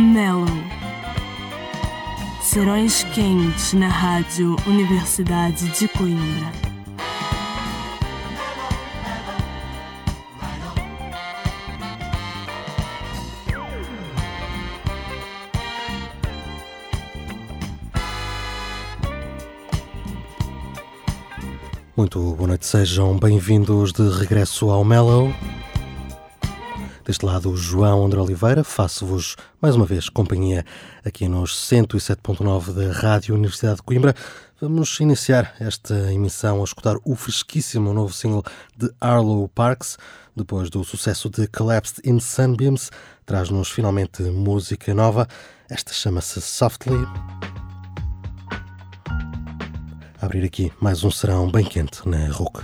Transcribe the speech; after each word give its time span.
Mellow. 0.00 0.46
Serões 2.40 3.04
quentes 3.04 3.74
na 3.74 3.86
Rádio 3.86 4.56
Universidade 4.66 5.68
de 5.78 5.88
Coimbra. 5.88 6.52
Muito 21.94 22.18
boa 22.18 22.48
noite, 22.48 22.64
sejam 22.64 23.18
bem-vindos 23.18 23.92
de 23.92 24.08
regresso 24.08 24.70
ao 24.70 24.82
Mellow. 24.82 25.30
Deste 27.10 27.26
lado, 27.26 27.56
João 27.56 28.06
André 28.06 28.20
Oliveira, 28.20 28.62
faço-vos 28.62 29.34
mais 29.60 29.74
uma 29.74 29.84
vez 29.84 30.08
companhia 30.08 30.64
aqui 31.04 31.26
nos 31.26 31.56
107.9 31.68 32.72
da 32.72 32.92
Rádio 32.92 33.34
Universidade 33.34 33.78
de 33.78 33.82
Coimbra. 33.82 34.14
Vamos 34.60 35.00
iniciar 35.00 35.52
esta 35.58 36.12
emissão 36.12 36.60
a 36.60 36.64
escutar 36.64 36.94
o 37.04 37.16
fresquíssimo 37.16 37.92
novo 37.92 38.14
single 38.14 38.44
de 38.76 38.92
Arlo 39.00 39.48
Parks. 39.48 39.98
Depois 40.36 40.70
do 40.70 40.84
sucesso 40.84 41.28
de 41.28 41.48
Collapsed 41.48 42.00
in 42.08 42.20
Sunbeams, 42.20 42.92
traz-nos 43.26 43.72
finalmente 43.72 44.22
música 44.22 44.94
nova. 44.94 45.26
Esta 45.68 45.92
chama-se 45.92 46.40
Softly. 46.40 47.04
Abrir 50.22 50.44
aqui 50.44 50.72
mais 50.80 51.02
um 51.02 51.10
serão 51.10 51.50
bem 51.50 51.64
quente 51.64 52.08
na 52.08 52.28
RUC. 52.28 52.60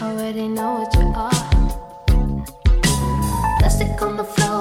Already 0.00 0.46
know 0.48 0.70
what 0.78 0.94
you 0.94 1.06
are. 1.24 1.42
Plastic 3.58 4.00
on 4.02 4.16
the 4.16 4.24
floor, 4.24 4.55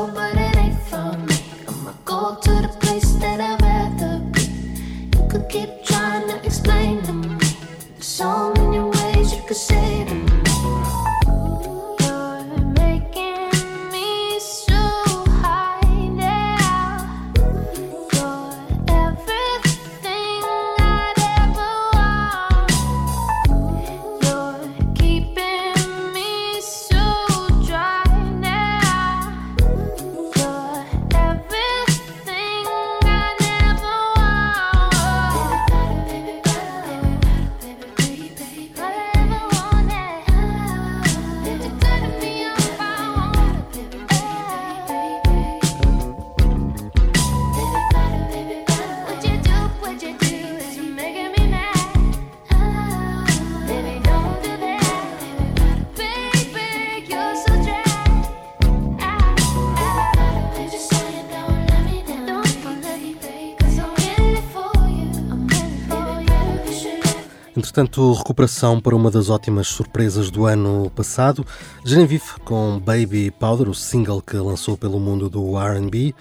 Portanto, 67.76 68.14
recuperação 68.14 68.80
para 68.80 68.96
uma 68.96 69.12
das 69.12 69.30
ótimas 69.30 69.68
surpresas 69.68 70.32
do 70.32 70.46
ano 70.46 70.90
passado. 70.96 71.46
Genevieve 71.84 72.40
com 72.46 72.80
Baby 72.80 73.32
Powder, 73.32 73.68
o 73.68 73.76
single 73.76 74.22
que 74.22 74.38
lançou 74.38 74.78
pelo 74.78 74.98
mundo 74.98 75.30
do 75.30 75.58
RB. 75.58 76.16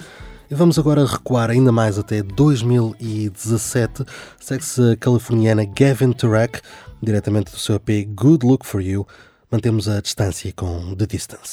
E 0.51 0.55
vamos 0.57 0.81
agora 0.81 1.07
recuar 1.07 1.51
ainda 1.51 1.71
mais 1.71 1.97
até 1.97 2.25
2017. 2.25 4.05
Segue-se 4.41 4.83
a 4.83 4.97
californiana 4.97 5.65
Gavin 5.65 6.11
Turek, 6.11 6.61
diretamente 7.01 7.53
do 7.53 7.59
seu 7.61 7.77
EP 7.77 8.05
Good 8.13 8.45
Look 8.45 8.67
for 8.67 8.81
You. 8.81 9.07
Mantemos 9.49 9.89
a 9.89 10.01
distância 10.01 10.53
com 10.57 10.97
The 10.97 11.07
Distance. 11.07 11.53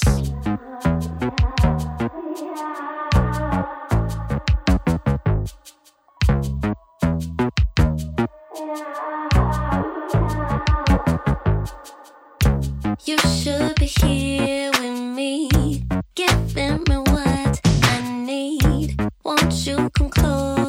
Yeah. 8.57 9.10
You 13.03 13.17
should 13.17 13.75
be 13.79 13.87
here 13.87 14.69
with 14.69 14.99
me, 15.15 15.49
giving 16.13 16.83
me 16.87 16.97
what 16.97 17.59
I 17.65 18.23
need. 18.23 18.95
Won't 19.23 19.65
you 19.65 19.89
come 19.97 20.09
close? 20.11 20.60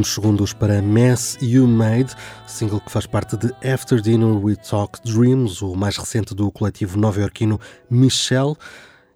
Últimos 0.00 0.14
segundos 0.14 0.52
para 0.54 0.80
Mess 0.80 1.36
You 1.42 1.68
Made, 1.68 2.14
single 2.46 2.80
que 2.80 2.90
faz 2.90 3.06
parte 3.06 3.36
de 3.36 3.52
After 3.62 4.00
Dinner 4.00 4.34
We 4.34 4.56
Talk 4.56 4.98
Dreams, 5.04 5.60
o 5.60 5.76
mais 5.76 5.98
recente 5.98 6.34
do 6.34 6.50
coletivo 6.50 6.98
nova-iorquino 6.98 7.60
Michelle. 7.90 8.54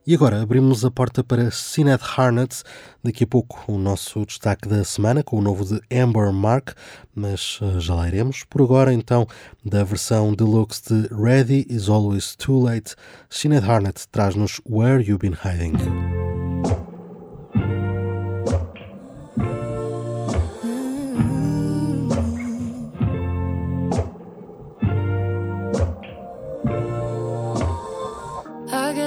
E 0.07 0.14
agora 0.14 0.43
abrimos 0.43 0.85
a 0.85 0.91
porta 0.91 1.25
para 1.25 1.50
Sinead 1.50 2.03
Harnett. 2.05 2.62
Daqui 3.03 3.25
a 3.25 3.26
pouco 3.26 3.64
o 3.67 3.79
nosso 3.79 4.26
destaque 4.26 4.69
da 4.69 4.85
semana 4.85 5.23
com 5.23 5.38
o 5.38 5.43
novo 5.43 5.64
de 5.64 5.81
Amber 5.91 6.31
Mark, 6.31 6.73
mas 7.14 7.59
eh, 7.62 7.81
já 7.81 7.95
lá 7.95 8.07
iremos. 8.07 8.45
Por 8.45 8.61
agora, 8.61 8.93
então, 8.93 9.26
da 9.64 9.83
versão 9.85 10.35
deluxe 10.35 10.83
de 10.87 11.09
Ready 11.14 11.67
is 11.71 11.88
Always 11.88 12.37
Too 12.37 12.61
Late, 12.61 12.95
Sinead 13.31 13.67
Harnett 13.67 14.07
traz-nos 14.12 14.61
Where 14.69 15.03
You 15.03 15.17
Been 15.17 15.33
Hiding. 15.33 16.43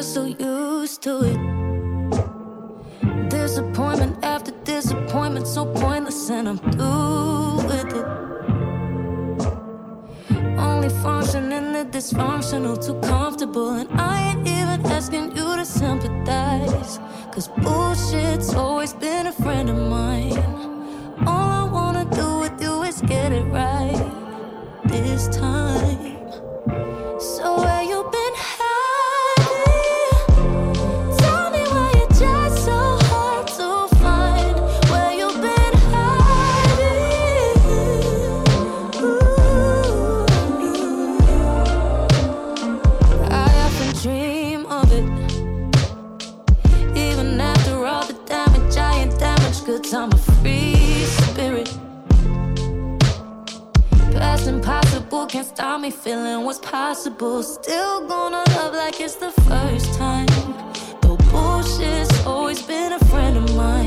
So 0.07 0.23
used 0.23 1.01
to 1.03 1.19
it. 1.31 1.39
Disappointment 3.29 4.23
after 4.23 4.51
disappointment, 4.63 5.45
so 5.45 5.65
pointless, 5.65 6.29
and 6.29 6.47
I'm 6.47 6.59
through 6.71 7.57
with 7.67 7.93
it. 7.93 8.05
Only 10.57 10.89
function 11.03 11.51
in 11.51 11.73
the 11.73 11.83
dysfunctional, 11.85 12.75
too 12.85 12.97
comfortable, 13.05 13.71
and 13.71 13.89
I 13.99 14.29
ain't 14.29 14.47
even 14.47 14.85
asking 14.85 15.35
you 15.35 15.57
to 15.57 15.65
sympathize. 15.65 16.99
Cause 17.33 17.49
bullshit's 17.49 18.53
always 18.53 18.93
been 18.93 19.27
a 19.27 19.33
friend 19.33 19.69
of 19.69 19.75
mine. 19.75 20.37
All 21.27 21.49
I 21.61 21.69
wanna 21.69 22.05
do 22.05 22.39
with 22.39 22.61
you 22.61 22.83
is 22.83 23.01
get 23.01 23.33
it 23.33 23.43
right 23.51 24.01
this 24.85 25.27
time. 25.27 25.76
Stop 55.57 55.81
me 55.81 55.89
feeling 55.89 56.45
what's 56.45 56.59
possible. 56.59 57.41
Still 57.41 58.07
gonna 58.07 58.43
love 58.57 58.75
like 58.75 59.01
it's 59.01 59.15
the 59.15 59.31
first 59.49 59.91
time. 59.97 60.27
Though 61.01 61.17
bullshit's 61.31 62.27
always 62.27 62.61
been 62.61 62.93
a 62.93 62.99
friend 63.05 63.37
of 63.37 63.55
mine. 63.55 63.86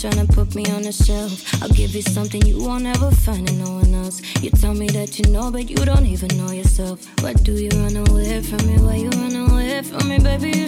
Trying 0.00 0.26
to 0.26 0.32
put 0.32 0.54
me 0.54 0.64
on 0.70 0.86
a 0.86 0.92
shelf. 0.92 1.62
I'll 1.62 1.68
give 1.68 1.94
you 1.94 2.00
something 2.00 2.40
you 2.46 2.58
won't 2.62 2.86
ever 2.86 3.10
find 3.10 3.48
in 3.50 3.62
no 3.62 3.72
one 3.72 3.94
else. 3.94 4.22
You 4.42 4.48
tell 4.50 4.72
me 4.72 4.86
that 4.88 5.18
you 5.18 5.26
know, 5.30 5.50
but 5.50 5.68
you 5.68 5.76
don't 5.76 6.06
even 6.06 6.28
know 6.38 6.50
yourself. 6.50 7.04
Why 7.22 7.34
do 7.34 7.52
you 7.52 7.68
run 7.74 7.96
away 8.08 8.40
from 8.40 8.66
me? 8.66 8.78
Why 8.78 8.94
you 8.94 9.10
run 9.10 9.36
away 9.36 9.82
from 9.82 10.08
me, 10.08 10.18
baby? 10.18 10.59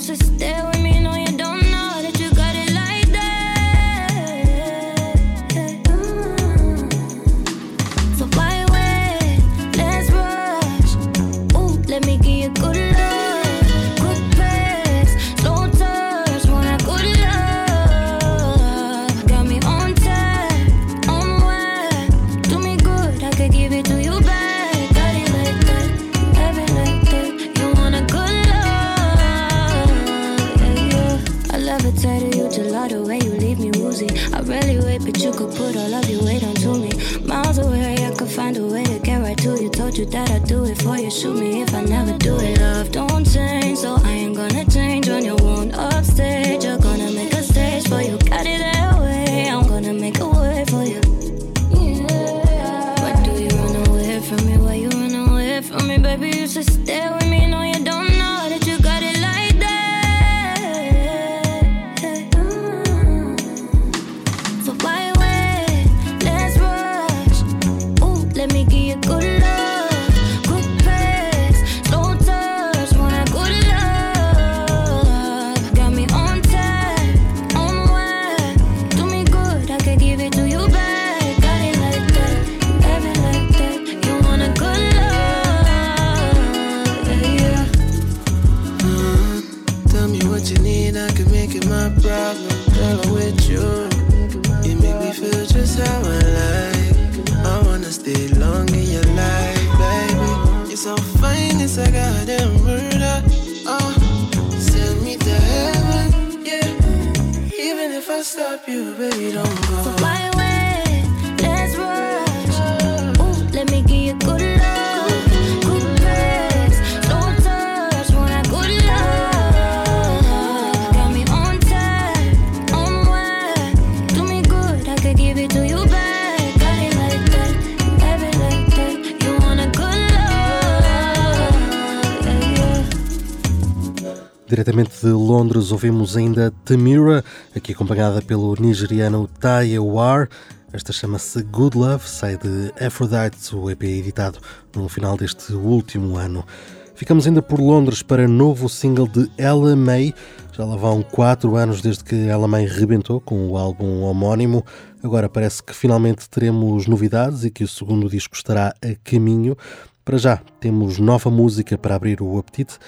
Diretamente 134.62 135.04
de 135.04 135.12
Londres 135.12 135.72
ouvimos 135.72 136.16
ainda 136.16 136.52
Tamira, 136.64 137.24
aqui 137.52 137.72
acompanhada 137.72 138.22
pelo 138.22 138.54
nigeriano 138.60 139.28
Taya 139.40 139.82
War. 139.82 140.28
Esta 140.72 140.92
chama-se 140.92 141.42
Good 141.42 141.76
Love, 141.76 142.08
sai 142.08 142.36
de 142.36 142.72
Aphrodite, 142.80 143.56
o 143.56 143.68
EP 143.68 143.82
editado 143.82 144.38
no 144.76 144.88
final 144.88 145.16
deste 145.16 145.52
último 145.52 146.16
ano. 146.16 146.46
Ficamos 146.94 147.26
ainda 147.26 147.42
por 147.42 147.58
Londres 147.58 148.04
para 148.04 148.28
novo 148.28 148.68
single 148.68 149.08
de 149.08 149.28
Ella 149.36 149.74
May. 149.74 150.14
Já 150.52 150.64
lá 150.64 150.76
vão 150.76 151.02
4 151.02 151.56
anos 151.56 151.82
desde 151.82 152.04
que 152.04 152.14
Ella 152.14 152.46
May 152.46 152.64
rebentou 152.64 153.20
com 153.20 153.48
o 153.48 153.58
álbum 153.58 154.02
homónimo. 154.02 154.64
Agora 155.02 155.28
parece 155.28 155.60
que 155.60 155.74
finalmente 155.74 156.30
teremos 156.30 156.86
novidades 156.86 157.42
e 157.42 157.50
que 157.50 157.64
o 157.64 157.68
segundo 157.68 158.08
disco 158.08 158.36
estará 158.36 158.72
a 158.80 158.94
caminho. 159.02 159.56
Para 160.04 160.18
já, 160.18 160.40
temos 160.60 161.00
nova 161.00 161.30
música 161.30 161.76
para 161.76 161.96
abrir 161.96 162.22
o 162.22 162.38
apetite 162.38 162.78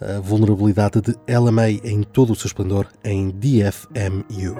a 0.00 0.20
vulnerabilidade 0.20 1.00
de 1.00 1.14
Ella 1.26 1.50
May 1.50 1.80
em 1.84 2.02
todo 2.02 2.32
o 2.32 2.36
seu 2.36 2.46
esplendor 2.46 2.86
em 3.04 3.30
DFMU. 3.30 4.56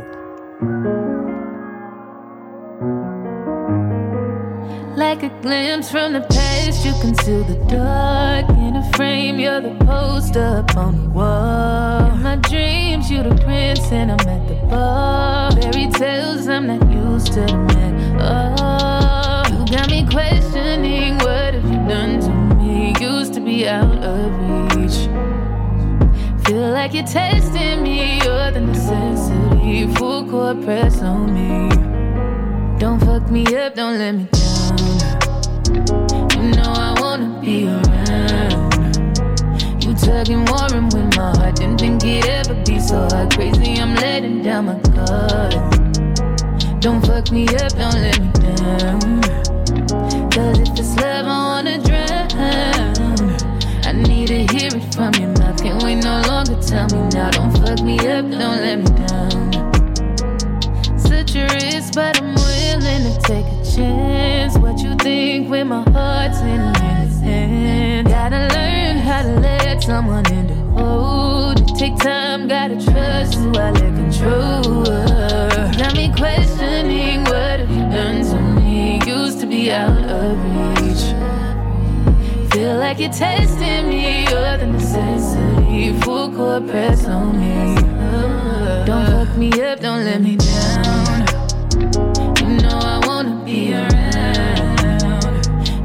Like 4.96 5.24
a 5.24 5.28
glimpse 5.42 5.90
from 5.92 6.12
the 6.12 6.22
past, 6.22 6.84
you 6.84 6.92
conceal 7.00 7.44
the 7.44 7.54
dark 7.66 8.50
in 8.50 8.74
a 8.74 8.82
frame. 8.96 9.38
You're 9.38 9.60
the 9.60 9.76
poster 9.84 10.58
up 10.58 10.76
on 10.76 11.04
the 11.04 11.08
wall. 11.10 12.10
In 12.16 12.22
my 12.22 12.34
dreams, 12.36 13.08
you 13.08 13.22
the 13.22 13.36
prince, 13.44 13.92
and 13.92 14.10
I'm 14.10 14.28
at 14.28 14.48
the 14.48 14.54
bar. 14.66 15.52
Fairy 15.52 15.88
tales, 15.92 16.48
I'm 16.48 16.66
not 16.66 16.90
used 16.90 17.32
to 17.34 17.42
the 17.42 17.56
man. 17.56 18.20
Oh, 18.20 19.44
you 19.50 19.76
got 19.76 19.88
me 19.88 20.04
questioning 20.10 21.16
what 21.18 21.54
have 21.54 21.64
you 21.64 21.78
done 21.88 22.20
to 22.20 22.56
me? 22.56 22.92
Used 23.00 23.34
to 23.34 23.40
be 23.40 23.68
out 23.68 24.02
of 24.02 24.32
reach. 24.50 24.67
Feel 26.44 26.70
like 26.72 26.94
you're 26.94 27.04
testing 27.04 27.82
me, 27.82 28.20
you're 28.24 28.50
the 28.50 28.60
necessity. 28.60 29.86
Full 29.94 30.28
court 30.30 30.62
press 30.64 31.02
on 31.02 31.34
me. 31.34 31.68
Don't 32.78 32.98
fuck 33.00 33.30
me 33.30 33.44
up, 33.56 33.74
don't 33.74 33.98
let 33.98 34.14
me 34.14 34.28
down. 34.32 34.78
You 36.32 36.42
know 36.56 36.72
I 36.72 36.94
wanna 37.00 37.40
be 37.40 37.68
around. 37.68 38.74
You 39.84 39.94
tugging 39.94 40.44
warm 40.46 40.86
with 40.90 41.16
my 41.16 41.36
heart. 41.36 41.56
Didn't 41.56 41.78
think 41.78 42.04
it'd 42.04 42.30
ever 42.30 42.54
be 42.64 42.78
so 42.80 43.08
hard. 43.10 43.34
Crazy, 43.34 43.80
I'm 43.80 43.94
letting 43.96 44.42
down 44.42 44.66
my 44.66 44.78
guard. 44.94 45.52
Don't 46.80 47.04
fuck 47.04 47.30
me 47.30 47.46
up, 47.48 47.72
don't 47.76 47.98
let 48.04 48.20
me 48.20 48.30
down. 48.56 49.20
Cause 50.30 50.58
if 50.60 50.78
it's 50.78 50.96
love, 50.96 51.26
I 51.26 51.47
from 54.98 55.14
your 55.14 55.30
mouth. 55.38 55.62
Can't 55.62 55.80
wait 55.84 56.02
no 56.02 56.20
longer. 56.26 56.60
Tell 56.60 56.88
me 56.88 57.00
now. 57.14 57.30
Don't 57.30 57.52
fuck 57.58 57.80
me 57.82 57.96
up, 58.00 58.24
don't 58.28 58.58
let 58.66 58.78
me 58.82 58.90
down. 59.06 59.30
Such 60.98 61.36
a 61.36 61.44
risk, 61.54 61.94
but 61.94 62.20
I'm 62.20 62.34
willing 62.34 63.02
to 63.06 63.14
take 63.22 63.46
a 63.46 63.58
chance. 63.74 64.58
What 64.58 64.80
you 64.80 64.96
think 64.96 65.48
when 65.50 65.68
my 65.68 65.82
heart's 65.92 66.40
in 66.40 66.62
his 66.82 67.20
hand? 67.20 68.08
Gotta 68.08 68.48
learn 68.56 68.96
how 68.98 69.22
to 69.22 69.34
let 69.40 69.84
someone 69.84 70.26
in 70.32 70.48
to 70.48 70.54
hold. 70.76 71.60
It 71.60 71.76
take 71.78 71.96
time, 71.98 72.48
gotta 72.48 72.74
trust 72.74 73.34
who 73.34 73.50
I 73.54 73.70
let 73.70 73.94
control. 74.02 74.84
Got 75.80 75.94
me 75.94 76.12
questioning 76.16 77.22
what 77.30 77.60
have 77.60 77.70
you 77.70 77.86
done 77.96 78.24
to 78.30 78.38
me? 78.60 79.00
Used 79.06 79.38
to 79.40 79.46
be 79.46 79.70
out 79.70 79.96
of 80.10 80.36
reach. 80.82 80.97
Like 82.88 83.00
you're 83.00 83.10
testing 83.10 83.90
me, 83.90 84.24
you're 84.30 84.56
the 84.56 84.66
necessity. 84.66 85.92
Full 86.00 86.32
court 86.32 86.66
press 86.68 87.04
on 87.06 87.38
me. 87.38 87.74
Don't 88.86 89.04
fuck 89.04 89.36
me 89.36 89.52
up, 89.62 89.80
don't 89.80 90.06
let 90.06 90.22
me 90.22 90.36
down. 90.36 91.26
You 92.38 92.48
know 92.62 92.78
I 92.80 92.98
wanna 93.06 93.44
be 93.44 93.74
around. 93.74 95.10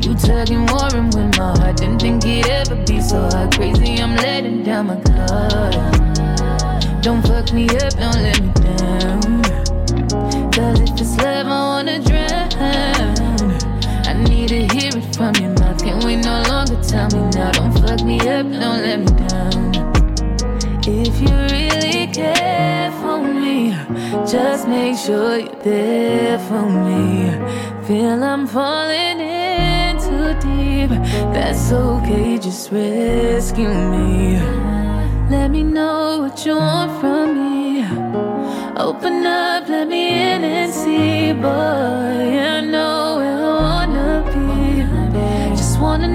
You 0.06 0.16
tugging 0.16 0.66
warm 0.68 1.08
with 1.08 1.38
my 1.38 1.52
heart. 1.58 1.76
Didn't 1.76 2.00
think 2.00 2.26
it'd 2.26 2.50
ever 2.50 2.76
be 2.86 3.02
so. 3.02 3.28
Crazy, 3.54 4.02
I'm 4.02 4.16
letting 4.16 4.64
down 4.64 4.88
my 4.88 4.96
guard. 4.96 5.74
Don't 7.04 7.22
fuck 7.28 7.52
me 7.52 7.68
up, 7.68 7.94
don't 8.00 8.22
let 8.24 8.40
me 8.42 8.50
down. 8.64 9.44
Cause 10.54 10.80
if 10.80 11.02
it's 11.02 11.18
love, 11.18 11.43
Just 24.22 24.68
make 24.68 24.96
sure 24.96 25.40
you're 25.40 25.56
there 25.64 26.40
for 26.48 26.70
me. 26.70 27.32
Feel 27.88 28.24
I'm 28.24 28.46
falling 28.46 29.20
in 29.20 29.98
too 29.98 30.34
deep. 30.40 30.90
That's 31.34 31.72
okay, 31.72 32.38
just 32.38 32.72
rescue 32.72 33.68
me. 33.68 34.40
Let 35.30 35.50
me 35.50 35.64
know 35.64 36.20
what 36.20 36.46
you 36.46 36.56
want 36.56 36.92
from 37.02 37.26
me. 37.40 37.84
Open 38.78 39.26
up, 39.26 39.68
let 39.68 39.88
me 39.88 40.10
in 40.10 40.44
and 40.44 40.72
see, 40.72 41.34
boy. 41.34 41.50
I 41.50 42.62
know 42.62 43.18
where 43.18 43.38
I 43.38 43.54
wanna 43.70 44.24
be. 44.32 45.56
Just 45.58 45.80
wanna 45.80 46.08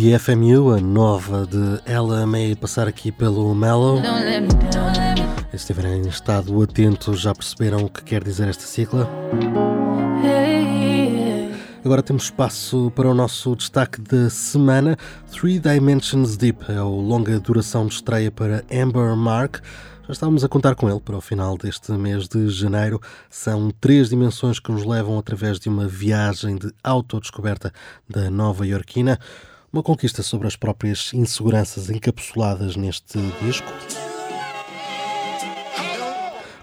The 0.00 0.18
FMU, 0.18 0.72
a 0.72 0.80
nova 0.80 1.46
de 1.46 1.78
Ella 1.84 2.26
May 2.26 2.56
passar 2.56 2.88
aqui 2.88 3.12
pelo 3.12 3.54
Mellow. 3.54 4.00
Se 5.50 5.56
estiverem 5.56 6.00
em 6.00 6.08
estado 6.08 6.62
atento, 6.62 7.12
já 7.12 7.34
perceberam 7.34 7.84
o 7.84 7.90
que 7.90 8.02
quer 8.04 8.24
dizer 8.24 8.48
esta 8.48 8.62
sigla. 8.62 9.06
Agora 11.84 12.02
temos 12.02 12.24
espaço 12.24 12.90
para 12.96 13.10
o 13.10 13.12
nosso 13.12 13.54
destaque 13.54 14.00
da 14.00 14.30
semana. 14.30 14.96
Three 15.30 15.58
Dimensions 15.58 16.34
Deep 16.34 16.72
é 16.72 16.80
o 16.80 16.98
longa 16.98 17.38
duração 17.38 17.86
de 17.86 17.92
estreia 17.92 18.30
para 18.30 18.64
Amber 18.72 19.14
Mark. 19.14 19.58
Já 20.06 20.12
estávamos 20.14 20.42
a 20.42 20.48
contar 20.48 20.76
com 20.76 20.88
ele 20.88 21.00
para 21.00 21.18
o 21.18 21.20
final 21.20 21.58
deste 21.58 21.92
mês 21.92 22.26
de 22.26 22.48
janeiro. 22.48 22.98
São 23.28 23.70
três 23.78 24.08
dimensões 24.08 24.58
que 24.58 24.72
nos 24.72 24.82
levam 24.82 25.18
através 25.18 25.60
de 25.60 25.68
uma 25.68 25.86
viagem 25.86 26.56
de 26.56 26.72
autodescoberta 26.82 27.70
da 28.08 28.30
nova 28.30 28.66
iorquina. 28.66 29.18
Uma 29.72 29.84
conquista 29.84 30.20
sobre 30.20 30.48
as 30.48 30.56
próprias 30.56 31.14
inseguranças 31.14 31.90
encapsuladas 31.90 32.74
neste 32.74 33.20
disco. 33.40 33.68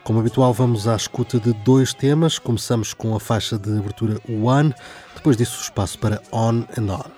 Como 0.03 0.19
habitual, 0.19 0.53
vamos 0.53 0.89
à 0.89 0.95
escuta 0.97 1.39
de 1.39 1.53
dois 1.53 1.93
temas. 1.93 2.37
Começamos 2.37 2.93
com 2.93 3.15
a 3.15 3.19
faixa 3.19 3.57
de 3.57 3.77
abertura 3.77 4.19
One, 4.27 4.73
depois 5.15 5.37
disso, 5.37 5.61
espaço 5.61 5.97
para 5.99 6.21
On 6.33 6.65
and 6.77 6.93
On. 6.93 7.16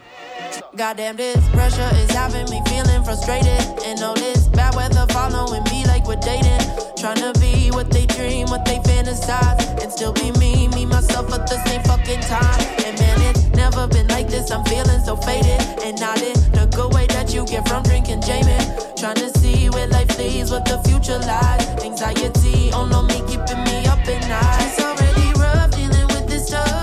Goddamn, 0.75 1.17
this 1.17 1.47
pressure 1.49 1.89
is 1.95 2.09
having 2.11 2.49
me 2.49 2.61
feeling 2.67 3.03
frustrated. 3.03 3.61
And 3.85 4.01
all 4.01 4.15
this 4.15 4.47
bad 4.47 4.75
weather 4.75 5.05
following 5.11 5.63
me 5.65 5.85
like 5.85 6.07
we're 6.07 6.15
dating. 6.15 6.61
Trying 6.95 7.17
to 7.17 7.33
be 7.39 7.69
what 7.71 7.91
they 7.91 8.05
dream, 8.05 8.47
what 8.47 8.65
they 8.65 8.77
fantasize. 8.79 9.59
And 9.81 9.91
still 9.91 10.13
be 10.13 10.31
me, 10.39 10.67
me, 10.69 10.85
myself 10.85 11.33
at 11.33 11.47
the 11.47 11.57
same 11.65 11.83
fucking 11.83 12.21
time. 12.21 12.61
And 12.85 12.97
man, 12.99 13.21
it's 13.29 13.47
never 13.49 13.87
been 13.87 14.07
like 14.07 14.29
this. 14.29 14.51
I'm 14.51 14.63
feeling 14.65 15.01
so 15.03 15.15
faded. 15.17 15.61
And 15.83 15.99
not 15.99 16.21
in 16.21 16.33
the 16.51 16.69
good 16.75 16.93
way 16.93 17.07
that 17.07 17.33
you 17.33 17.45
get 17.45 17.67
from 17.67 17.83
drinking 17.83 18.21
Jamie. 18.21 18.63
Trying 18.95 19.15
to 19.15 19.29
see 19.39 19.69
where 19.69 19.87
life 19.87 20.17
leads, 20.17 20.51
what 20.51 20.65
the 20.65 20.79
future 20.87 21.19
lies. 21.19 21.67
Anxiety 21.83 22.71
on 22.71 22.89
me, 23.07 23.19
keeping 23.27 23.63
me 23.65 23.85
up 23.87 23.99
at 24.07 24.21
night. 24.27 24.67
It's 24.67 24.79
already 24.79 25.33
rough 25.39 25.71
dealing 25.71 26.07
with 26.07 26.27
this 26.27 26.47
stuff. 26.47 26.78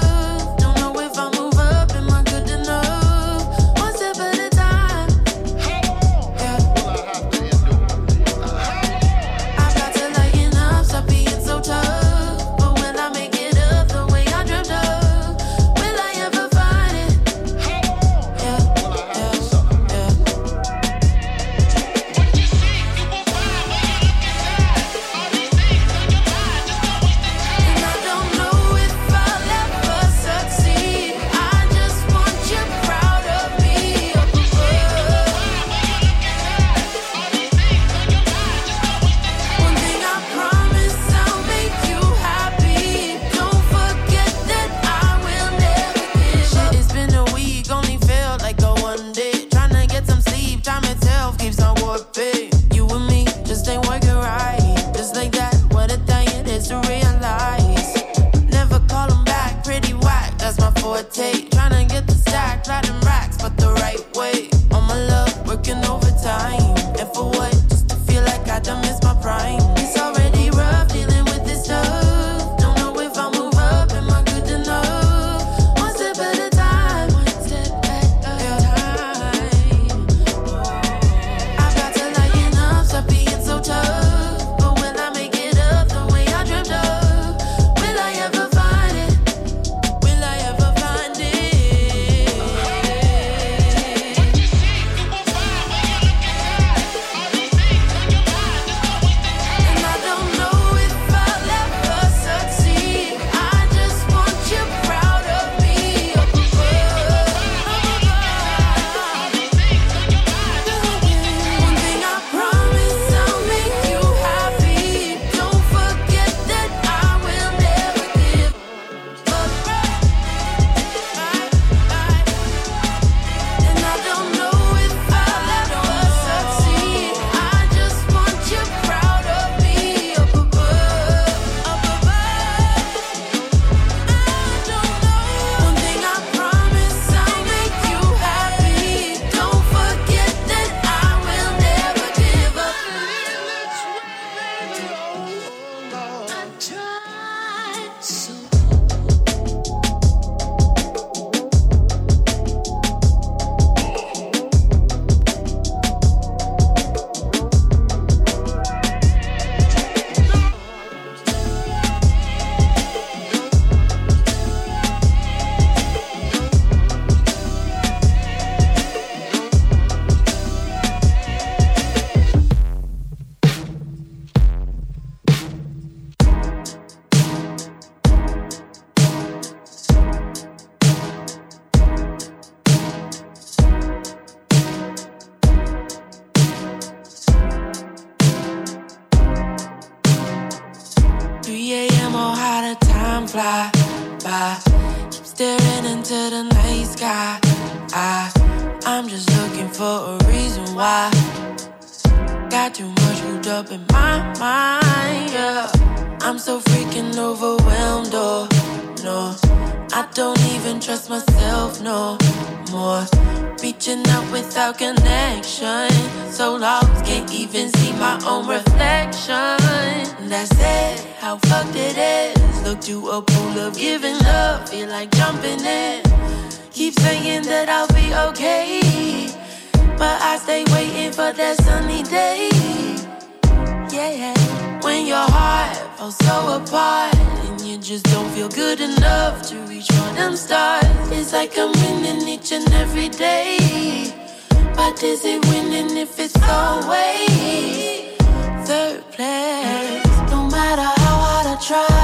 Try, 251.66 251.95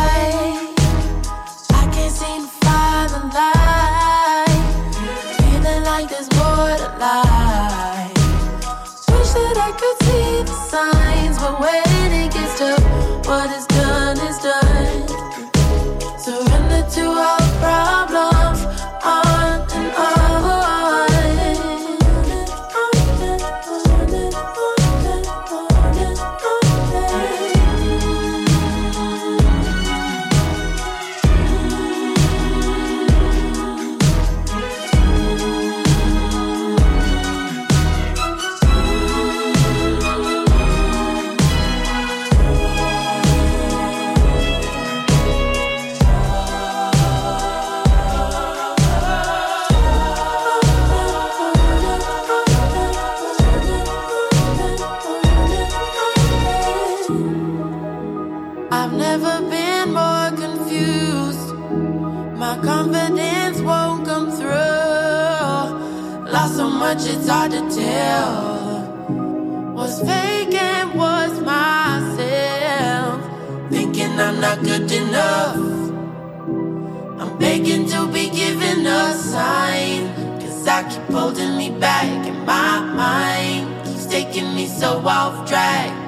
holding 81.12 81.57
me 81.59 81.70
back 81.70 82.27
in 82.27 82.44
my 82.46 82.81
mind. 82.81 83.87
Keeps 83.87 84.07
taking 84.07 84.55
me 84.55 84.66
so 84.66 84.98
off 85.07 85.46
track. 85.48 86.02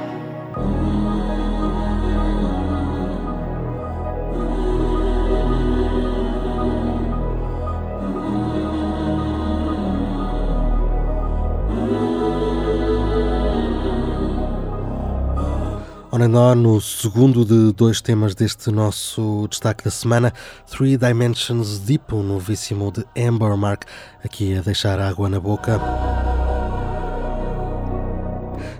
On 16.14 16.22
and 16.22 16.38
On, 16.38 16.76
o 16.76 16.80
segundo 16.80 17.44
de 17.44 17.72
dois 17.72 18.00
temas 18.00 18.36
deste 18.36 18.70
nosso 18.70 19.48
destaque 19.50 19.82
da 19.82 19.90
semana, 19.90 20.32
Three 20.70 20.96
Dimensions 20.96 21.80
Deep, 21.80 22.14
um 22.14 22.22
novíssimo 22.22 22.92
de 22.92 23.04
Amber 23.20 23.56
Mark, 23.56 23.82
aqui 24.24 24.54
a 24.54 24.60
deixar 24.60 25.00
água 25.00 25.28
na 25.28 25.40
boca. 25.40 25.80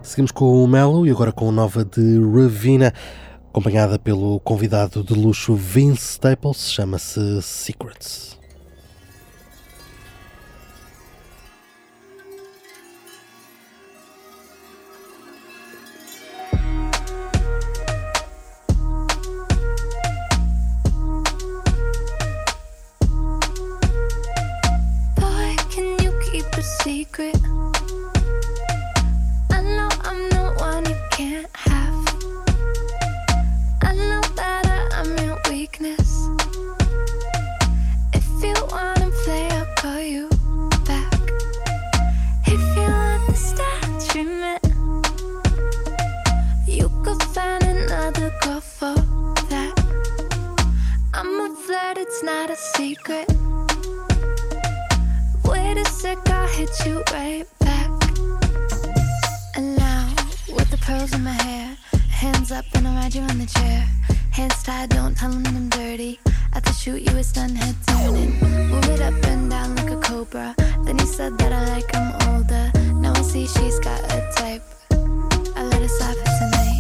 Seguimos 0.01 0.31
com 0.31 0.63
o 0.63 0.69
Melo 0.69 1.05
e 1.05 1.11
agora 1.11 1.33
com 1.33 1.49
a 1.49 1.53
nova 1.53 1.85
de 1.85 2.21
Ravina, 2.21 2.95
acompanhada 3.49 3.99
pelo 3.99 4.39
convidado 4.39 5.03
de 5.03 5.15
luxo 5.15 5.57
Vince 5.57 6.13
Staples, 6.13 6.71
chama-se 6.71 7.43
Secrets. 7.43 8.44
For 48.61 48.95
that. 49.51 49.75
I'm 51.13 51.41
a 51.41 51.55
flirt, 51.57 51.99
it's 51.99 52.23
not 52.23 52.51
a 52.51 52.57
secret. 52.57 53.29
Wait 55.45 55.77
a 55.79 55.85
sec, 55.91 56.19
I'll 56.29 56.49
hit 56.49 56.71
you 56.87 57.03
right 57.13 57.47
back. 57.61 57.91
And 59.57 59.77
now, 59.77 60.15
with 60.55 60.71
the 60.71 60.79
pearls 60.83 61.13
in 61.13 61.25
my 61.25 61.33
hair, 61.33 61.77
hands 62.11 62.53
up 62.53 62.65
and 62.75 62.87
I'll 62.89 62.95
ride 62.95 63.15
you 63.15 63.23
on 63.23 63.39
the 63.39 63.47
chair. 63.47 63.87
Hands 64.31 64.63
tied, 64.63 64.91
don't 64.91 65.17
tell 65.17 65.31
them 65.31 65.47
I'm 65.47 65.69
dirty. 65.69 66.21
Shoot, 66.85 67.01
you 67.01 67.13
head. 67.13 67.77
Move 68.69 68.85
it 68.91 69.01
up 69.01 69.15
and 69.25 69.51
down 69.51 69.75
like 69.75 69.91
a 69.91 69.97
cobra. 69.97 70.55
Then 70.85 70.99
you 70.99 71.07
said 71.07 71.39
that 71.39 71.51
I 71.51 71.67
like 71.71 71.91
older. 72.29 72.71
Now 73.01 73.15
I 73.15 73.23
see 73.23 73.47
she's 73.47 73.79
got 73.79 74.03
a 74.13 74.31
type. 74.37 74.63
I 75.57 75.63
let 75.63 75.81
it 75.81 75.89
slide 75.89 76.15
for 76.19 76.25
tonight. 76.25 76.74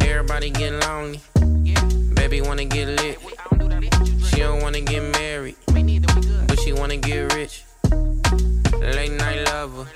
Everybody 0.00 0.50
get 0.50 0.72
lonely, 0.86 1.20
baby 2.14 2.40
wanna 2.40 2.64
get 2.64 2.88
lit. 2.88 3.18
She 4.26 4.40
don't 4.40 4.60
wanna 4.62 4.80
get 4.80 5.02
married, 5.12 5.56
wanna 6.84 6.98
get 6.98 7.32
rich. 7.32 7.64
Late 8.78 9.12
night 9.12 9.42
lover. 9.46 9.86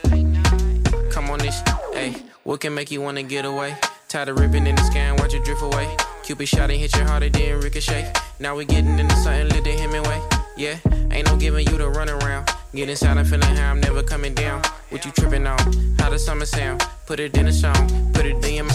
Come 1.11 1.29
on 1.29 1.39
this, 1.39 1.63
hey. 1.93 2.15
What 2.45 2.61
can 2.61 2.75
make 2.75 2.91
you 2.91 3.03
wanna 3.03 3.23
get 3.23 3.45
away? 3.45 3.77
Tie 4.09 4.25
the 4.25 4.33
ribbon 4.33 4.67
in 4.67 4.75
the 4.75 4.83
sky 4.85 5.01
and 5.11 5.21
watch 5.21 5.35
it 5.35 5.45
drift 5.45 5.61
away. 5.61 5.87
Cupid 6.23 6.49
shot 6.49 6.71
and 6.71 6.81
hit 6.81 6.97
your 6.97 7.07
heart, 7.07 7.23
it 7.23 7.35
didn't 7.35 7.61
ricochet. 7.61 8.11
Now 8.41 8.57
we 8.57 8.65
getting 8.65 8.99
into 8.99 9.15
something 9.17 9.51
lit 9.51 9.65
the 9.65 9.73
Hemingway. 9.73 10.19
Yeah, 10.57 10.79
ain't 11.13 11.27
no 11.27 11.37
giving 11.37 11.67
you 11.69 11.77
the 11.77 11.91
runaround. 11.91 12.49
Get 12.73 12.89
inside, 12.89 13.19
I'm 13.19 13.27
feeling 13.27 13.55
how 13.57 13.71
I'm 13.71 13.81
never 13.81 14.03
coming 14.03 14.33
down. 14.33 14.63
What 14.89 15.05
you 15.05 15.11
tripping 15.11 15.47
on? 15.47 15.59
How 15.99 16.09
the 16.09 16.19
summer 16.19 16.47
sound? 16.47 16.83
Put 17.05 17.21
it 17.21 17.37
in 17.37 17.49
a 17.49 17.53
song, 17.53 17.85
put 18.15 18.25
it 18.25 18.43
in 18.43 18.65
my. 18.65 18.73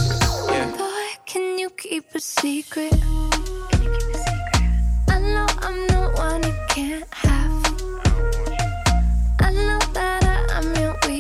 Yeah. 0.50 0.70
Boy, 0.78 0.86
a? 0.86 1.18
Can 1.26 1.58
you 1.58 1.72
keep 1.72 2.14
a 2.14 2.20
secret? 2.20 2.94
I 5.10 5.18
know 5.18 5.48
I'm 5.66 5.88
the 5.88 6.14
one 6.16 6.44
you 6.44 6.54
can't 6.70 7.12
have. 7.12 7.53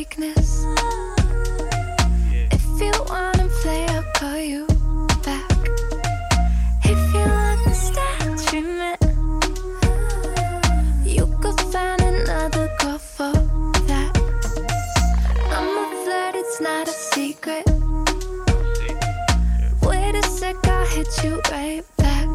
weakness. 0.03 0.65
Yeah. 2.29 2.47
If 2.51 2.65
you 2.81 2.91
wanna 3.07 3.47
play, 3.61 3.85
I'll 3.85 4.03
call 4.19 4.37
you 4.37 4.67
back. 5.23 5.59
If 6.83 7.01
you 7.15 7.27
understand 7.53 8.31
treatment, 8.45 8.99
you 11.05 11.25
could 11.41 11.59
find 11.71 12.01
another 12.01 12.67
girl 12.79 12.97
for 12.97 13.31
that. 13.89 14.11
I'm 15.55 15.69
a 15.83 15.85
flirt, 16.03 16.35
it's 16.35 16.59
not 16.59 16.89
a 16.89 16.95
secret. 17.13 17.65
Wait 19.87 20.15
a 20.15 20.23
sec, 20.37 20.57
I'll 20.67 20.85
hit 20.85 21.07
you 21.23 21.41
right 21.49 21.83
back. 21.95 22.27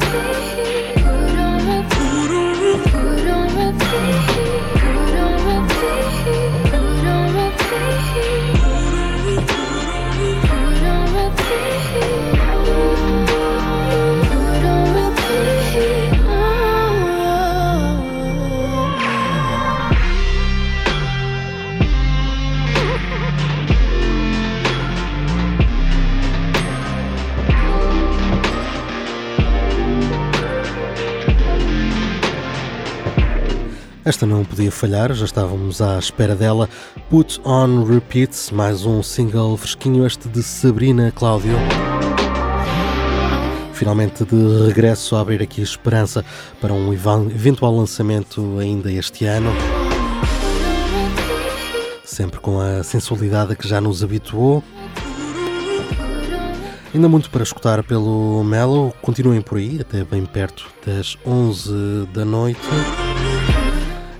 of. 0.00 0.41
Esta 34.04 34.26
não 34.26 34.44
podia 34.44 34.72
falhar, 34.72 35.12
já 35.14 35.24
estávamos 35.24 35.80
à 35.80 35.96
espera 35.96 36.34
dela. 36.34 36.68
Put 37.08 37.40
On 37.44 37.84
Repeats, 37.84 38.50
mais 38.50 38.84
um 38.84 39.00
single 39.00 39.56
fresquinho, 39.56 40.04
este 40.04 40.28
de 40.28 40.42
Sabrina 40.42 41.12
Cláudio. 41.12 41.54
Finalmente 43.72 44.24
de 44.24 44.66
regresso 44.66 45.14
a 45.14 45.20
abrir 45.20 45.40
aqui 45.40 45.62
esperança 45.62 46.24
para 46.60 46.72
um 46.72 46.92
eventual 46.92 47.76
lançamento 47.76 48.58
ainda 48.58 48.90
este 48.90 49.24
ano. 49.24 49.52
Sempre 52.04 52.40
com 52.40 52.60
a 52.60 52.82
sensualidade 52.82 53.54
que 53.54 53.68
já 53.68 53.80
nos 53.80 54.02
habituou. 54.02 54.64
Ainda 56.92 57.08
muito 57.08 57.30
para 57.30 57.44
escutar 57.44 57.84
pelo 57.84 58.42
Melo, 58.42 58.92
continuem 59.00 59.40
por 59.40 59.58
aí, 59.58 59.80
até 59.80 60.02
bem 60.02 60.26
perto 60.26 60.66
das 60.84 61.16
11 61.24 62.08
da 62.12 62.24
noite. 62.24 62.60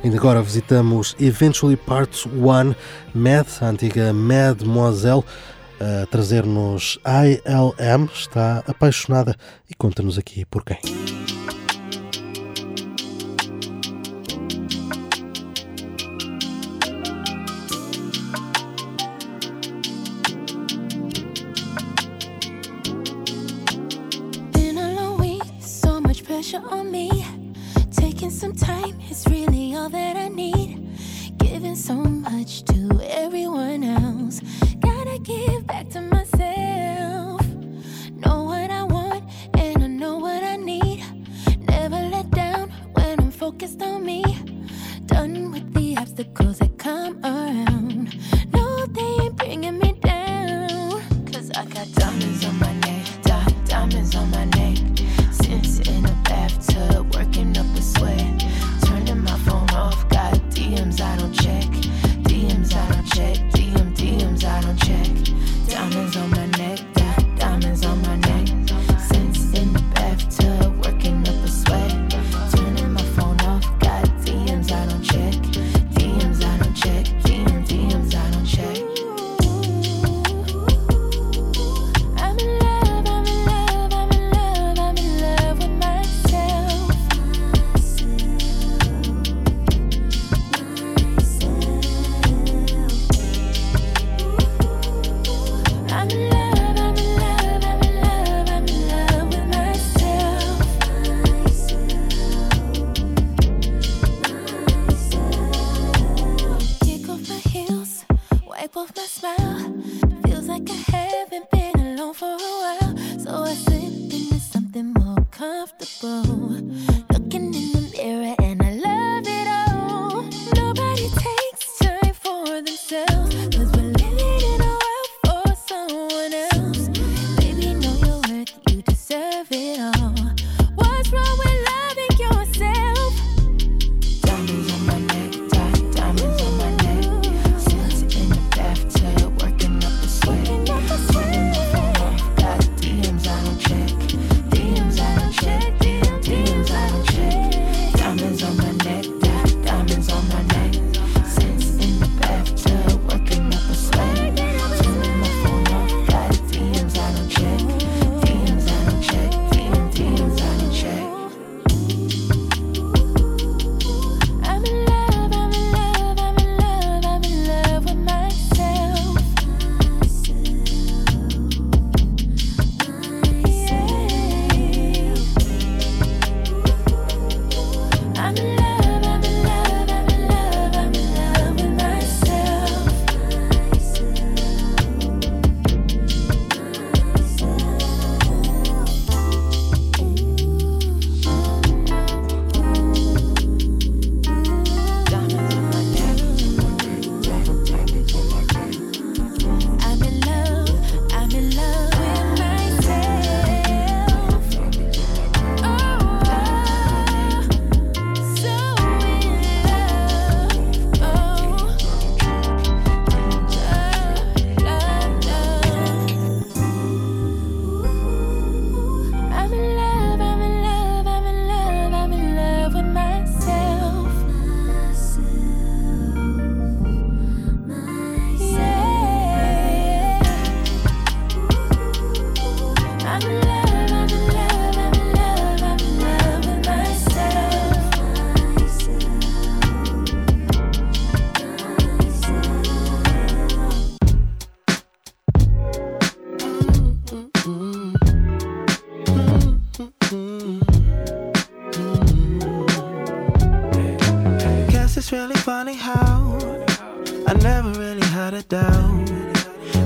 Ainda 0.05 0.17
agora 0.17 0.43
visitamos 0.43 1.15
Eventually 1.21 1.77
Part 1.77 2.29
1, 2.29 2.75
MAD, 3.15 3.47
a 3.61 3.67
antiga 3.67 4.13
Mademoiselle, 4.13 5.23
a 5.79 6.07
trazer-nos 6.07 6.99
ILM, 7.07 8.09
está 8.13 8.65
apaixonada 8.67 9.37
e 9.71 9.75
conta-nos 9.75 10.19
aqui 10.19 10.45
por 10.45 10.65
quem. 10.65 10.81
focused 43.43 43.83
on 43.83 44.07
me. 44.07 44.23
Done 45.07 45.51
with 45.51 45.75
the 45.75 45.97
obstacles 45.97 46.61
that 46.61 46.79
come 46.79 47.19
around. 47.25 48.17
No, 48.55 48.87
they 48.87 49.25
ain't 49.25 49.35
bringing 49.35 49.81
me 49.81 49.91
down. 50.01 51.03
Cause 51.33 51.51
I 51.51 51.65
got 51.65 51.93
diamonds 51.93 52.45
on 52.47 52.57
my 52.61 52.73
neck, 52.87 53.05
diamonds 53.65 54.15
on 54.15 54.31
my 54.31 54.45
neck. 54.45 54.79
Since 55.33 55.81
in 55.89 56.05
a 56.07 56.15
bathtub. 56.23 57.02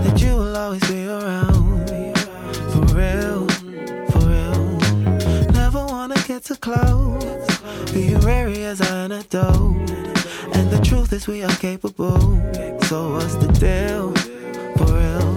that 0.06 0.20
you 0.20 0.36
will 0.36 0.56
always 0.56 0.86
be 0.88 1.06
around. 1.06 1.88
For 2.72 2.84
real, 2.94 3.46
for 4.10 4.22
real. 4.32 4.66
Never 5.52 5.84
wanna 5.84 6.16
get 6.28 6.44
too 6.44 6.56
close. 6.56 7.24
Be 7.92 8.14
wary 8.24 8.64
as 8.64 8.80
an 8.80 9.12
antidote. 9.12 9.90
And 10.56 10.70
the 10.70 10.80
truth 10.82 11.12
is, 11.12 11.26
we 11.26 11.42
are 11.42 11.56
capable. 11.56 12.20
So, 12.88 13.12
what's 13.14 13.34
the 13.42 13.50
deal? 13.64 14.14
For 14.76 14.90
real. 15.00 15.32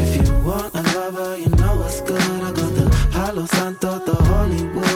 If 0.00 0.10
you 0.16 0.26
want 0.44 0.74
a 0.74 0.82
lover, 0.96 1.36
you 1.38 1.50
know 1.60 1.74
what's 1.80 2.00
good. 2.00 2.20
I 2.20 2.50
got 2.58 2.72
the 2.78 2.86
Palo 3.12 3.46
Santo, 3.46 3.90
the 4.06 4.14
Hollywood. 4.14 4.89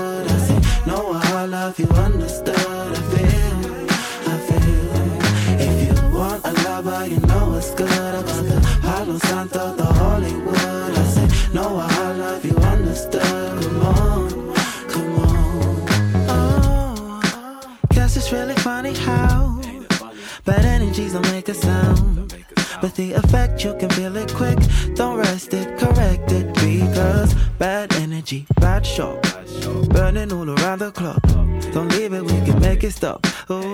the 23.08 23.18
effect, 23.18 23.64
you 23.64 23.74
can 23.74 23.90
feel 23.90 24.16
it 24.16 24.32
quick. 24.32 24.58
Don't 24.94 25.18
rest 25.18 25.52
it, 25.52 25.78
correct 25.78 26.30
it, 26.32 26.46
because 26.54 27.34
bad 27.58 27.92
energy, 27.94 28.46
bad 28.60 28.86
shock, 28.86 29.20
burning 29.88 30.32
all 30.32 30.48
around 30.50 30.78
the 30.80 30.90
clock. 30.90 31.22
Don't 31.72 31.88
leave 31.96 32.12
it, 32.12 32.22
we 32.22 32.38
can 32.46 32.58
make 32.60 32.82
it 32.84 32.92
stop. 32.92 33.26
Ooh. 33.50 33.73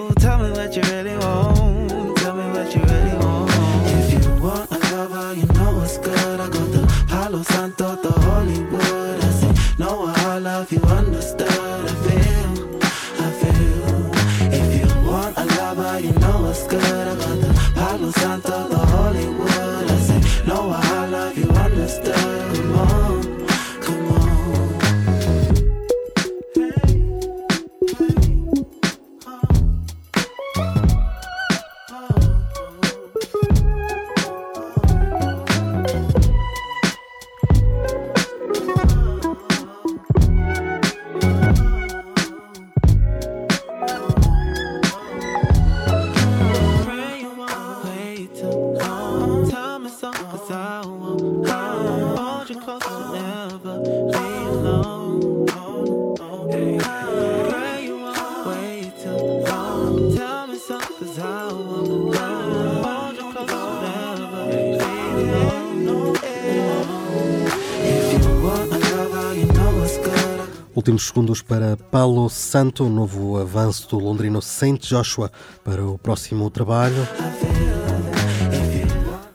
Últimos 70.91 71.07
segundos 71.07 71.41
para 71.41 71.77
Palo 71.77 72.29
Santo, 72.29 72.89
novo 72.89 73.39
avanço 73.39 73.89
do 73.91 73.97
londrino 73.97 74.43
Saint 74.43 74.81
Joshua 74.81 75.31
para 75.63 75.87
o 75.87 75.97
próximo 75.97 76.51
trabalho. 76.51 77.07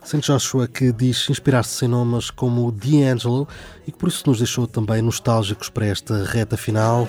Saint 0.03 0.21
Joshua 0.21 0.67
que 0.67 0.91
diz 0.91 1.29
inspirar-se 1.29 1.85
em 1.85 1.87
nomes 1.87 2.29
como 2.29 2.69
D'Angelo 2.73 3.47
e 3.87 3.91
que 3.93 3.97
por 3.97 4.09
isso 4.09 4.23
nos 4.27 4.39
deixou 4.39 4.67
também 4.67 5.01
nostálgicos 5.01 5.69
para 5.69 5.85
esta 5.85 6.25
reta 6.25 6.57
final. 6.57 7.07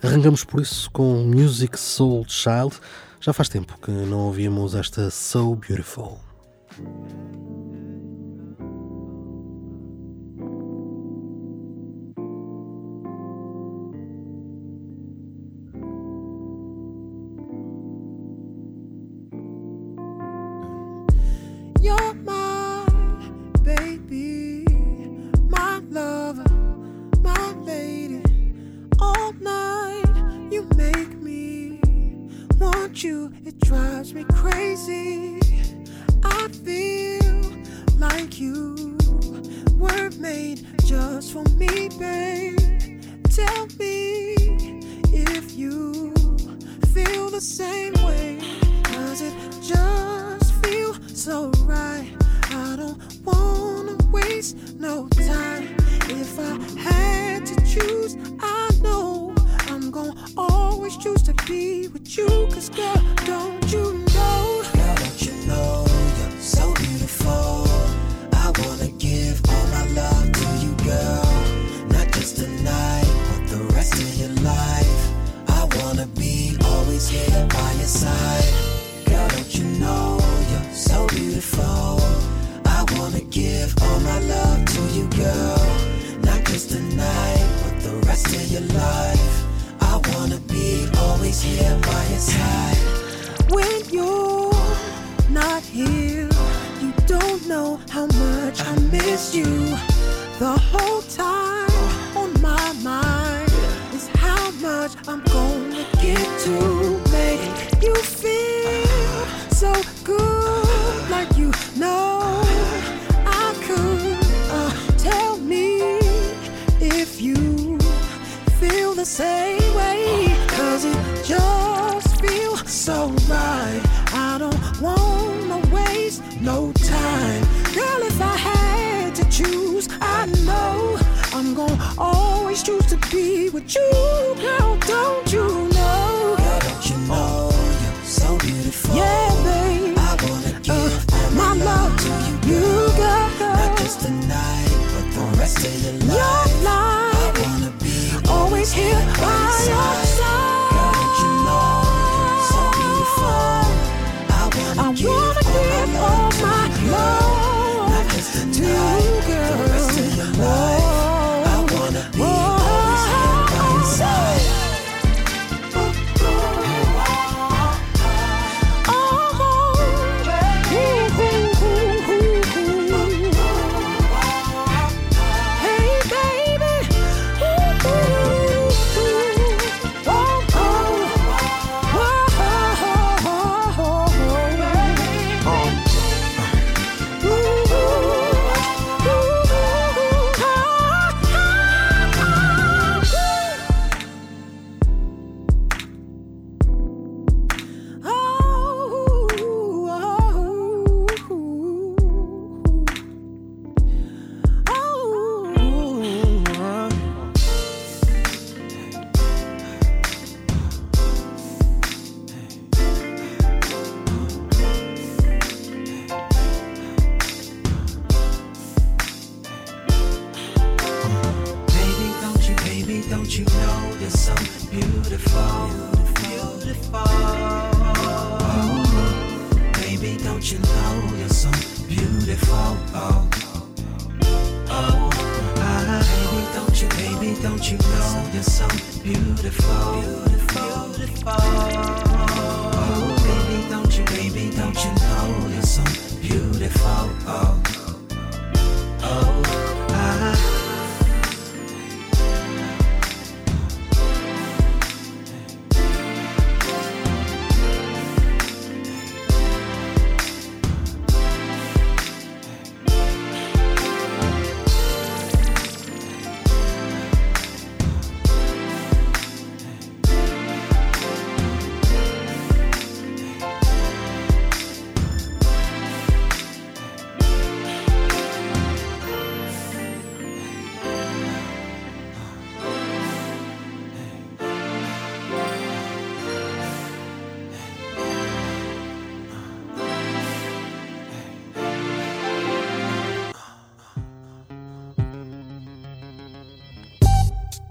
Arrancamos 0.00 0.44
por 0.44 0.60
isso 0.60 0.88
com 0.92 1.24
Music 1.24 1.76
Soul 1.76 2.24
Child. 2.28 2.76
Já 3.20 3.32
faz 3.32 3.48
tempo 3.48 3.76
que 3.82 3.90
não 3.90 4.26
ouvimos 4.26 4.76
esta 4.76 5.10
So 5.10 5.56
Beautiful. 5.56 6.20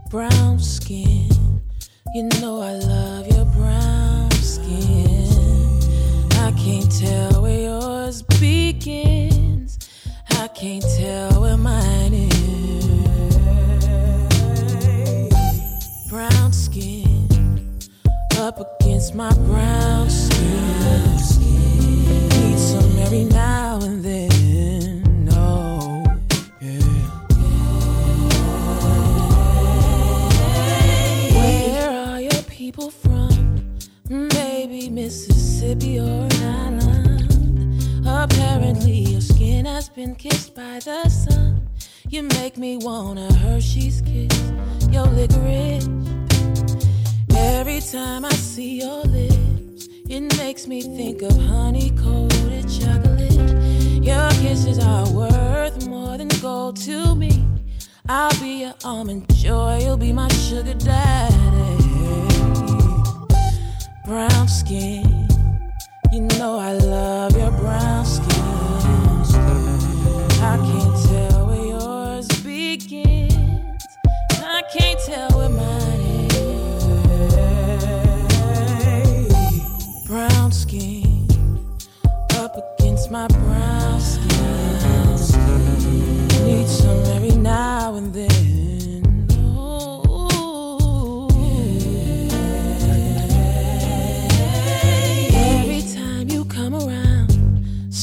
Brown 0.09 0.59
skin. 0.59 1.29
You 2.15 2.29
know 2.39 2.61
I 2.61 2.73
love 2.73 2.96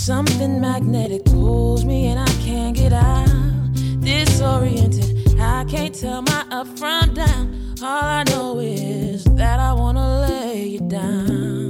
something 0.05 0.61
magnetic 0.61 1.25
pulls 1.25 1.83
me 1.87 2.09
and 2.09 2.21
I 2.21 2.33
can't 2.45 2.77
get 2.77 2.93
out. 2.93 3.27
Disoriented, 4.01 5.41
I 5.41 5.65
can't 5.65 5.95
tell 5.95 6.21
my 6.21 6.45
up 6.51 6.67
from 6.79 7.15
down. 7.15 7.75
All 7.83 8.05
I 8.05 8.23
know 8.25 8.59
is 8.59 9.25
that 9.25 9.59
I 9.59 9.73
wanna 9.73 10.29
lay 10.29 10.67
you 10.67 10.81
down. 10.81 11.64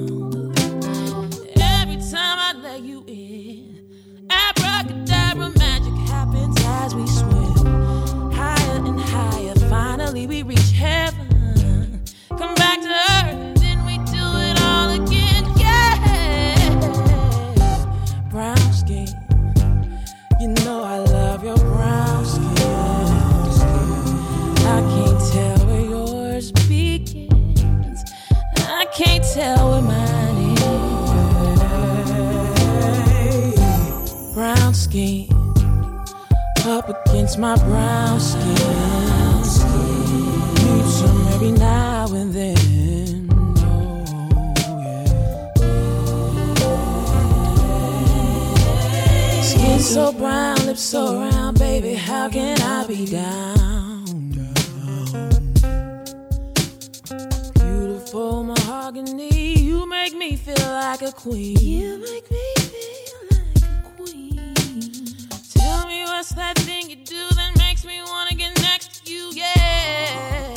Against 37.34 37.38
my 37.38 37.56
brown 37.66 38.20
skin. 38.20 38.44
Need 40.54 40.86
some 40.86 41.28
every 41.28 41.52
now 41.52 42.06
and 42.12 42.32
then. 42.32 43.28
Oh, 43.58 44.04
yeah. 49.26 49.42
Skin 49.42 49.80
so 49.80 50.12
brown, 50.12 50.56
lips 50.66 50.82
so 50.82 51.18
round, 51.20 51.58
baby. 51.58 51.94
How 51.94 52.28
can 52.28 52.60
I 52.60 52.86
be 52.86 53.06
down? 53.06 54.30
Beautiful 57.54 58.44
mahogany, 58.44 59.58
you 59.58 59.86
make 59.88 60.14
me 60.14 60.36
feel 60.36 60.68
like 60.68 61.02
a 61.02 61.12
queen. 61.12 61.56
You 61.58 61.98
make 61.98 62.30
me 62.30 62.54
feel 62.56 63.18
like 63.30 63.64
a 63.64 63.82
queen. 63.96 64.54
Tell 65.54 65.86
me 65.86 66.04
what's 66.04 66.30
that 66.34 66.58
thing 66.58 66.90
you 66.90 66.96
makes 67.84 67.98
me 67.98 68.02
wanna 68.10 68.34
get 68.34 68.60
next 68.62 69.04
to 69.04 69.12
you? 69.12 69.30
Yeah, 69.32 69.52
yeah. 69.56 70.53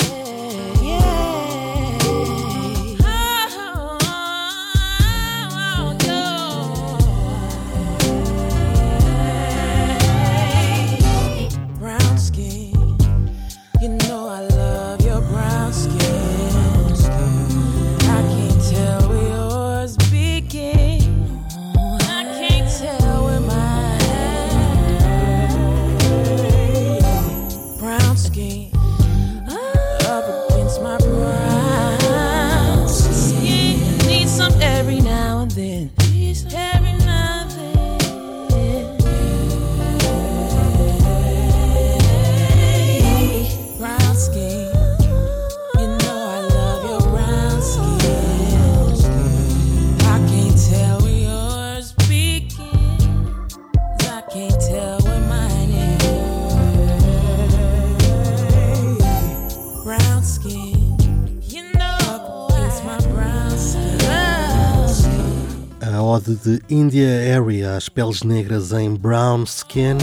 De 66.48 66.62
India 66.70 67.36
Area 67.36 67.76
às 67.76 67.90
peles 67.90 68.22
negras 68.22 68.72
em 68.72 68.94
brown 68.94 69.42
skin. 69.42 69.98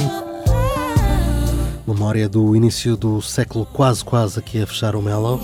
Memória 1.88 2.30
do 2.30 2.56
início 2.56 2.96
do 2.96 3.20
século 3.20 3.66
quase 3.66 4.06
quase 4.06 4.38
aqui 4.38 4.62
a 4.62 4.68
fechar 4.68 4.96
o 4.96 5.02
Mellow. 5.02 5.42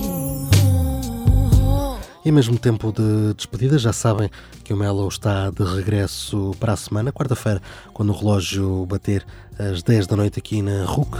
E 2.24 2.30
ao 2.30 2.36
mesmo 2.36 2.56
tempo 2.60 2.92
de 2.92 3.34
despedida, 3.34 3.80
já 3.80 3.92
sabem 3.92 4.30
que 4.64 4.72
o 4.72 4.78
Mellow 4.78 5.08
está 5.08 5.50
de 5.50 5.64
regresso 5.64 6.52
para 6.60 6.74
a 6.74 6.78
semana, 6.78 7.12
quarta-feira, 7.12 7.60
quando 7.96 8.14
o 8.14 8.16
relógio 8.16 8.86
bater 8.86 9.26
às 9.58 9.82
10 9.82 10.06
da 10.06 10.16
noite 10.16 10.38
aqui 10.38 10.62
na 10.62 10.86
RUC. 10.86 11.18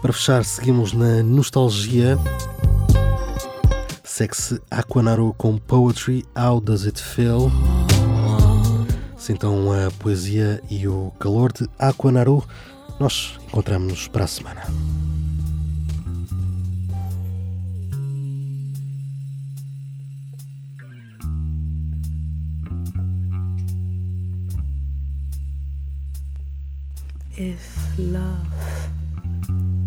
Para 0.00 0.12
fechar, 0.12 0.44
seguimos 0.44 0.92
na 0.92 1.20
nostalgia. 1.20 2.16
Segue-se 4.18 4.60
Aquanaru 4.68 5.32
com 5.34 5.56
Poetry, 5.58 6.24
How 6.36 6.60
Does 6.60 6.84
It 6.84 7.00
Feel? 7.00 7.52
Sintam 9.16 9.70
a 9.70 9.92
poesia 9.92 10.60
e 10.68 10.88
o 10.88 11.12
calor 11.20 11.52
de 11.52 11.68
Aquanaru. 11.78 12.44
Nós 12.98 13.38
encontramos-nos 13.46 14.08
para 14.08 14.24
a 14.24 14.26
semana. 14.26 14.62
If 27.36 27.96
love 27.96 28.90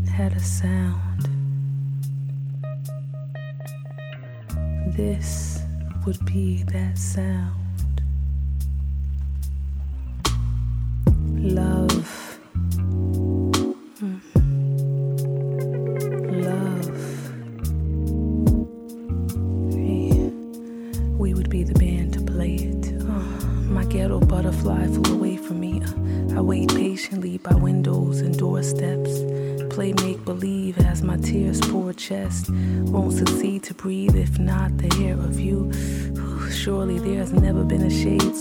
had 0.07 0.33
a 0.33 0.39
sound, 0.39 1.30
this 4.95 5.59
would 6.05 6.23
be 6.25 6.63
that 6.63 6.97
sound. 6.97 7.60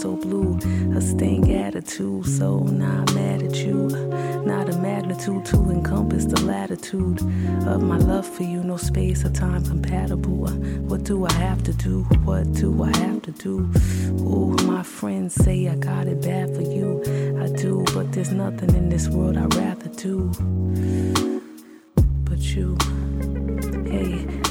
So 0.00 0.16
blue, 0.16 0.56
a 0.96 1.00
stank 1.00 1.50
attitude, 1.50 2.24
so 2.24 2.60
not 2.60 3.14
mad 3.14 3.42
at 3.42 3.54
you. 3.56 3.88
Not 4.46 4.70
a 4.70 4.76
magnitude 4.78 5.44
to 5.46 5.56
encompass 5.68 6.24
the 6.24 6.40
latitude 6.40 7.20
of 7.66 7.82
my 7.82 7.98
love 7.98 8.26
for 8.26 8.44
you, 8.44 8.62
no 8.64 8.78
space 8.78 9.26
or 9.26 9.30
time 9.30 9.62
compatible. 9.62 10.48
Uh, 10.48 10.52
what 10.88 11.04
do 11.04 11.26
I 11.26 11.32
have 11.34 11.62
to 11.64 11.74
do? 11.74 12.04
What 12.24 12.50
do 12.54 12.82
I 12.82 12.96
have 12.96 13.20
to 13.22 13.32
do? 13.32 13.70
Oh, 14.20 14.56
my 14.64 14.82
friends 14.82 15.34
say 15.34 15.68
I 15.68 15.74
got 15.74 16.06
it 16.06 16.22
bad 16.22 16.54
for 16.56 16.62
you. 16.62 17.02
I 17.38 17.48
do, 17.54 17.84
but 17.92 18.10
there's 18.12 18.32
nothing 18.32 18.74
in 18.74 18.88
this 18.88 19.06
world 19.08 19.36
I'd 19.36 19.54
rather 19.54 19.90
do. 19.90 20.30
But 22.24 22.38
you. 22.38 22.78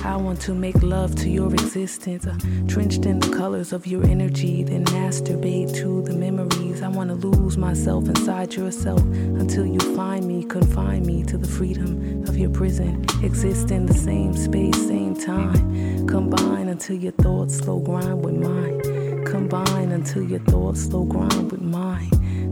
I 0.10 0.16
want 0.16 0.42
to 0.42 0.56
make 0.56 0.82
love 0.82 1.16
to 1.18 1.30
your 1.30 1.54
existence, 1.54 2.26
uh, 2.26 2.36
drenched 2.66 3.06
in 3.06 3.20
the 3.20 3.30
colors 3.30 3.72
of 3.72 3.86
your 3.86 4.04
energy, 4.08 4.64
then 4.64 4.84
masturbate 4.86 5.76
to 5.76 6.02
the 6.02 6.14
memories. 6.14 6.82
I 6.82 6.88
want 6.88 7.10
to 7.12 7.16
lose 7.16 7.60
myself 7.60 8.10
inside 8.10 8.56
yourself 8.56 9.02
until 9.02 9.68
you 9.68 9.78
find 9.96 10.26
me, 10.28 10.46
confine 10.46 11.06
me 11.06 11.22
to 11.26 11.38
the 11.38 11.48
freedom 11.48 12.24
of 12.28 12.36
your 12.40 12.50
prison. 12.50 13.06
Exist 13.22 13.70
in 13.70 13.86
the 13.86 13.94
same 13.94 14.36
space, 14.36 14.88
same 14.88 15.16
time. 15.16 16.08
Combine 16.08 16.70
until 16.70 16.96
your 16.96 17.12
thoughts 17.12 17.58
slow 17.58 17.78
grind 17.78 18.26
with 18.26 18.34
mine. 18.34 19.26
Combine 19.26 19.92
until 19.92 20.24
your 20.24 20.40
thoughts 20.40 20.86
slow 20.86 21.04
grind 21.04 21.52
with 21.52 21.62
mine. 21.62 22.10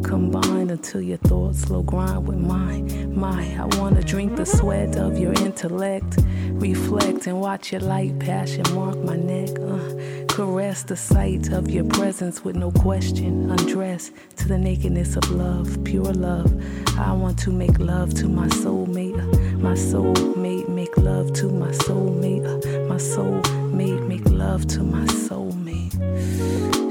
Combine 0.07 0.69
until 0.69 1.01
your 1.01 1.17
thoughts 1.17 1.63
slow 1.63 1.83
grind 1.83 2.25
with 2.25 2.37
mine. 2.37 3.13
My, 3.13 3.43
I 3.59 3.65
wanna 3.77 4.01
drink 4.01 4.37
the 4.37 4.45
sweat 4.45 4.95
of 4.95 5.17
your 5.17 5.33
intellect. 5.33 6.19
Reflect 6.51 7.27
and 7.27 7.41
watch 7.41 7.73
your 7.73 7.81
light 7.81 8.17
passion 8.17 8.63
mark 8.73 8.97
my 8.99 9.17
neck. 9.17 9.49
Uh, 9.59 10.25
caress 10.33 10.83
the 10.83 10.95
sight 10.95 11.51
of 11.51 11.69
your 11.69 11.83
presence 11.83 12.45
with 12.45 12.55
no 12.55 12.71
question. 12.71 13.51
Undress 13.51 14.11
to 14.37 14.47
the 14.47 14.57
nakedness 14.57 15.17
of 15.17 15.29
love, 15.29 15.77
pure 15.83 16.13
love. 16.13 16.53
I 16.97 17.11
want 17.11 17.37
to 17.39 17.51
make 17.51 17.77
love 17.77 18.13
to 18.13 18.29
my 18.29 18.47
soulmate. 18.47 19.19
Uh, 19.19 19.57
my 19.57 19.73
soulmate, 19.73 20.69
make 20.69 20.95
love 20.95 21.33
to 21.33 21.49
my 21.49 21.71
soulmate. 21.71 22.45
Uh, 22.45 22.87
my 22.87 22.95
soulmate, 22.95 24.07
make 24.07 24.25
love 24.29 24.67
to 24.67 24.83
my 24.83 25.05
soulmate. 25.07 26.86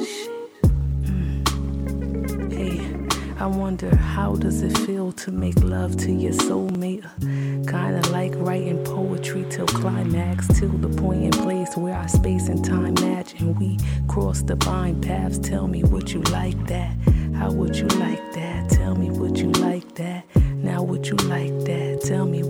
I 3.39 3.45
wonder 3.47 3.95
how 3.95 4.35
does 4.35 4.63
it 4.63 4.77
feel 4.79 5.13
to 5.13 5.31
make 5.31 5.63
love 5.63 5.97
to 5.99 6.11
your 6.11 6.33
soulmate? 6.33 7.05
Uh, 7.05 7.71
kinda 7.71 8.09
like 8.11 8.33
writing 8.37 8.83
poetry 8.83 9.45
till 9.51 9.67
climax, 9.67 10.49
till 10.59 10.71
the 10.71 10.89
point 10.89 11.23
and 11.25 11.45
place 11.45 11.77
where 11.77 11.95
our 11.95 12.09
space 12.09 12.49
and 12.49 12.65
time 12.65 12.95
match 12.95 13.35
and 13.39 13.59
we 13.59 13.77
cross 14.09 14.41
bind 14.41 15.03
paths. 15.03 15.39
Tell 15.39 15.69
me 15.69 15.85
would 15.85 16.11
you 16.11 16.23
like 16.23 16.67
that? 16.69 16.97
How 17.35 17.53
would 17.53 17.77
you 17.77 17.87
like 17.89 18.33
that? 18.33 18.71
Tell 18.71 18.95
me 18.95 19.11
would 19.11 19.39
you 19.39 19.51
like 19.53 19.95
that? 19.97 20.25
Now 20.55 20.83
would 20.83 21.07
you 21.07 21.17
like 21.17 21.53
that? 21.67 22.01
Tell 22.05 22.25
me 22.25 22.43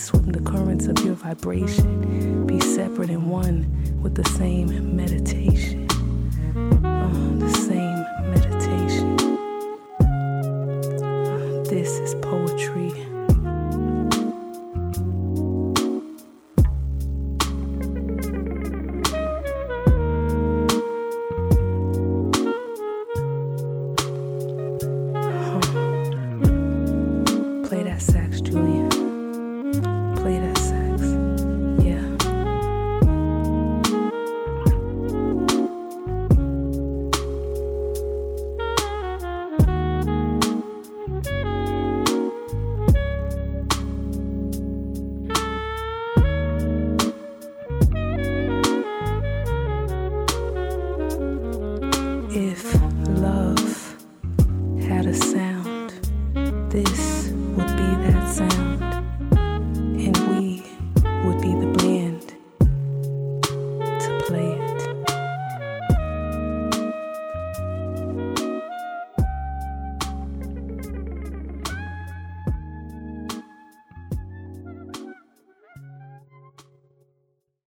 swim 0.00 0.32
the 0.32 0.40
currents 0.40 0.86
of 0.86 0.98
your 1.04 1.14
vibration. 1.14 2.46
Be 2.46 2.58
separate 2.60 3.10
and 3.10 3.30
one 3.30 4.00
with 4.02 4.14
the 4.14 4.24
same 4.30 4.96
meditation. 4.96 5.79